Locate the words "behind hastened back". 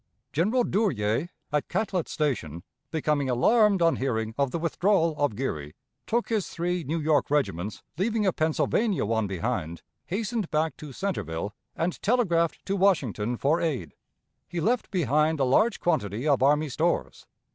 9.27-10.75